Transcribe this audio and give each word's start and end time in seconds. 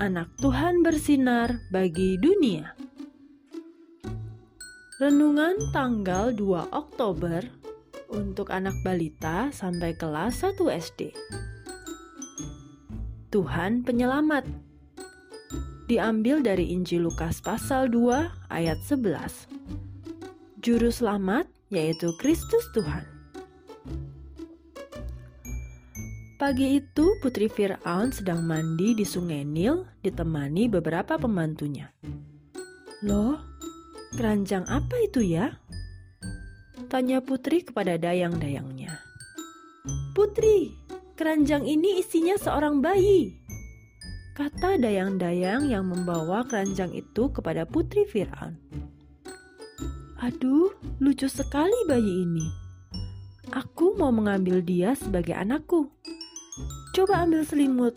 Anak 0.00 0.32
Tuhan 0.40 0.80
bersinar 0.80 1.60
bagi 1.68 2.16
dunia. 2.16 2.72
Renungan 4.96 5.60
tanggal 5.76 6.32
2 6.32 6.72
Oktober 6.72 7.44
untuk 8.08 8.48
anak 8.48 8.72
balita 8.80 9.52
sampai 9.52 9.92
kelas 9.92 10.40
1 10.40 10.56
SD. 10.72 11.12
Tuhan 13.28 13.84
penyelamat. 13.84 14.48
Diambil 15.92 16.40
dari 16.40 16.72
Injil 16.72 17.04
Lukas 17.04 17.44
pasal 17.44 17.92
2 17.92 18.48
ayat 18.48 18.80
11. 18.88 19.52
Juru 20.64 20.88
selamat 20.88 21.44
yaitu 21.68 22.08
Kristus 22.16 22.64
Tuhan. 22.72 23.11
Pagi 26.42 26.74
itu 26.74 27.22
Putri 27.22 27.46
Fir'aun 27.46 28.10
sedang 28.10 28.42
mandi 28.42 28.98
di 28.98 29.06
sungai 29.06 29.46
Nil 29.46 29.86
ditemani 30.02 30.66
beberapa 30.66 31.14
pembantunya. 31.14 31.86
Loh, 33.06 33.38
keranjang 34.18 34.66
apa 34.66 35.06
itu 35.06 35.22
ya? 35.22 35.54
Tanya 36.90 37.22
Putri 37.22 37.62
kepada 37.62 37.94
dayang-dayangnya. 37.94 38.90
Putri, 40.18 40.74
keranjang 41.14 41.62
ini 41.62 42.02
isinya 42.02 42.34
seorang 42.34 42.82
bayi. 42.82 43.38
Kata 44.34 44.82
dayang-dayang 44.82 45.70
yang 45.70 45.86
membawa 45.86 46.42
keranjang 46.42 46.90
itu 46.90 47.30
kepada 47.30 47.62
Putri 47.70 48.02
Fir'aun. 48.02 48.58
Aduh, 50.18 50.74
lucu 50.98 51.30
sekali 51.30 51.86
bayi 51.86 52.26
ini. 52.26 52.46
Aku 53.54 53.94
mau 53.94 54.10
mengambil 54.10 54.58
dia 54.58 54.98
sebagai 54.98 55.38
anakku. 55.38 55.86
Coba 56.92 57.24
ambil 57.24 57.40
selimut, 57.40 57.96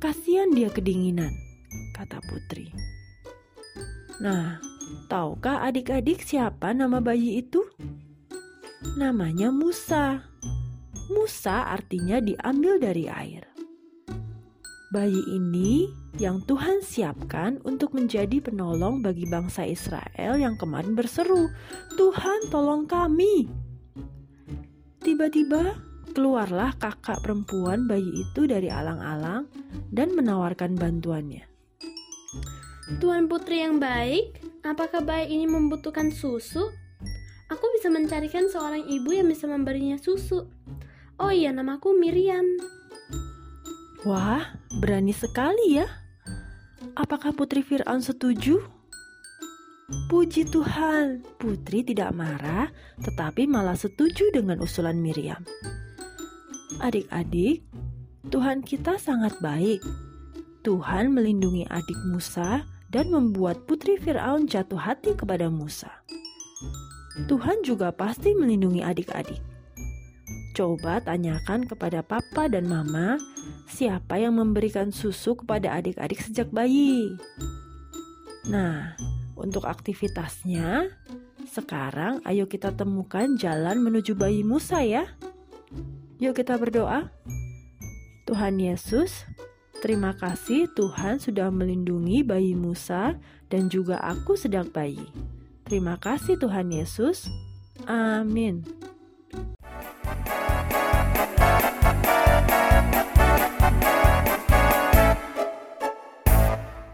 kasihan 0.00 0.48
dia 0.48 0.72
kedinginan, 0.72 1.28
kata 1.92 2.24
Putri. 2.24 2.72
Nah, 4.16 4.56
tahukah 5.12 5.60
adik-adik 5.68 6.24
siapa 6.24 6.72
nama 6.72 7.04
bayi 7.04 7.44
itu? 7.44 7.60
Namanya 8.96 9.52
Musa. 9.52 10.24
Musa 11.12 11.68
artinya 11.68 12.16
diambil 12.16 12.80
dari 12.80 13.12
air. 13.12 13.44
Bayi 14.88 15.20
ini 15.36 15.84
yang 16.16 16.40
Tuhan 16.48 16.80
siapkan 16.80 17.60
untuk 17.68 17.92
menjadi 17.92 18.40
penolong 18.40 19.04
bagi 19.04 19.28
bangsa 19.28 19.68
Israel 19.68 20.40
yang 20.40 20.56
kemarin 20.56 20.96
berseru, 20.96 21.52
"Tuhan, 22.00 22.48
tolong 22.48 22.88
kami!" 22.88 23.52
Tiba-tiba 25.04 25.89
Keluarlah 26.10 26.74
kakak 26.74 27.22
perempuan 27.22 27.86
bayi 27.86 28.26
itu 28.26 28.50
dari 28.50 28.66
alang-alang 28.66 29.46
dan 29.94 30.10
menawarkan 30.18 30.74
bantuannya. 30.74 31.46
Tuan 32.98 33.30
putri 33.30 33.62
yang 33.62 33.78
baik, 33.78 34.42
apakah 34.66 35.06
bayi 35.06 35.38
ini 35.38 35.46
membutuhkan 35.46 36.10
susu? 36.10 36.66
Aku 37.50 37.64
bisa 37.78 37.90
mencarikan 37.90 38.50
seorang 38.50 38.82
ibu 38.86 39.14
yang 39.14 39.30
bisa 39.30 39.46
memberinya 39.46 39.98
susu. 39.98 40.50
Oh 41.18 41.30
iya, 41.30 41.54
namaku 41.54 41.94
Miriam. 41.94 42.46
Wah, 44.02 44.56
berani 44.80 45.14
sekali 45.14 45.78
ya. 45.78 45.86
Apakah 46.96 47.36
Putri 47.36 47.60
Fir'aun 47.60 48.00
setuju? 48.00 48.58
Puji 50.08 50.46
Tuhan, 50.48 51.26
Putri 51.36 51.82
tidak 51.82 52.14
marah, 52.14 52.70
tetapi 53.02 53.44
malah 53.50 53.74
setuju 53.74 54.30
dengan 54.30 54.62
usulan 54.62 54.96
Miriam. 54.96 55.42
Adik-adik, 56.78 57.66
Tuhan 58.30 58.62
kita 58.62 58.94
sangat 59.02 59.34
baik. 59.42 59.82
Tuhan 60.62 61.10
melindungi 61.10 61.66
adik 61.66 61.98
Musa 62.06 62.62
dan 62.94 63.10
membuat 63.10 63.66
putri 63.66 63.98
Firaun 63.98 64.46
jatuh 64.46 64.78
hati 64.78 65.18
kepada 65.18 65.50
Musa. 65.50 65.90
Tuhan 67.26 67.66
juga 67.66 67.90
pasti 67.90 68.38
melindungi 68.38 68.86
adik-adik. 68.86 69.42
Coba 70.54 71.02
tanyakan 71.02 71.66
kepada 71.66 72.06
papa 72.06 72.46
dan 72.46 72.70
mama 72.70 73.18
siapa 73.66 74.22
yang 74.22 74.38
memberikan 74.38 74.94
susu 74.94 75.34
kepada 75.34 75.74
adik-adik 75.74 76.22
sejak 76.22 76.54
bayi. 76.54 77.18
Nah, 78.46 78.94
untuk 79.34 79.66
aktivitasnya, 79.66 80.86
sekarang 81.50 82.22
ayo 82.28 82.46
kita 82.46 82.70
temukan 82.76 83.34
jalan 83.34 83.82
menuju 83.82 84.14
bayi 84.14 84.46
Musa 84.46 84.84
ya. 84.86 85.08
Yuk 86.20 86.36
kita 86.36 86.60
berdoa. 86.60 87.08
Tuhan 88.28 88.60
Yesus, 88.60 89.24
terima 89.80 90.12
kasih 90.12 90.68
Tuhan 90.76 91.16
sudah 91.16 91.48
melindungi 91.48 92.20
bayi 92.20 92.52
Musa 92.52 93.16
dan 93.48 93.72
juga 93.72 93.96
aku 94.04 94.36
sedang 94.36 94.68
bayi. 94.68 95.00
Terima 95.64 95.96
kasih 95.96 96.36
Tuhan 96.36 96.70
Yesus. 96.76 97.24
Amin. 97.88 98.79